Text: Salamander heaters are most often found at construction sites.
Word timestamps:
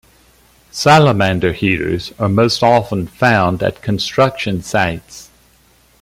Salamander 0.71 1.53
heaters 1.53 2.11
are 2.17 2.27
most 2.27 2.63
often 2.63 3.05
found 3.05 3.61
at 3.61 3.83
construction 3.83 4.63
sites. 4.63 5.29